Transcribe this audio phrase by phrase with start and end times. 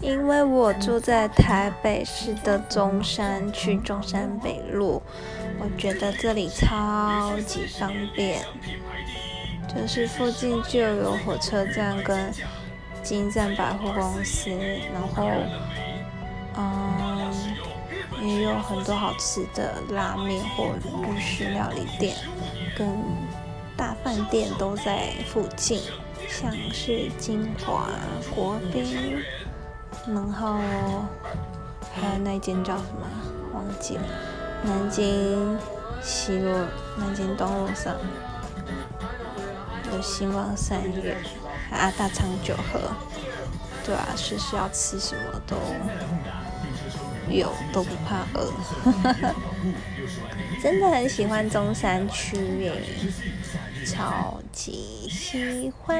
[0.00, 5.02] 因为我住在台北市的中山区中山北路，
[5.58, 8.40] 我觉得这里超级方便，
[9.68, 12.32] 就是附近就有火车站跟
[13.02, 14.50] 金站百货公司，
[14.92, 15.28] 然后
[16.56, 17.32] 嗯
[18.22, 22.16] 也有很多好吃的拉面或日式料理店，
[22.76, 22.88] 跟
[23.76, 25.80] 大饭店都在附近。
[26.28, 27.88] 像是金华、
[28.34, 29.22] 国宾，
[30.06, 30.58] 然后
[31.94, 33.06] 还有那间叫什么？
[33.52, 34.02] 忘记了？
[34.62, 35.58] 南京
[36.02, 36.50] 西路、
[36.98, 37.94] 南京东路上
[39.92, 41.16] 有星光三月，
[41.70, 42.80] 啊大昌九和，
[43.84, 45.56] 对啊，是需要吃什么都
[47.28, 48.52] 有，都不怕饿，
[50.62, 52.72] 真的很喜欢中山区耶。
[53.86, 55.96] 超级喜欢。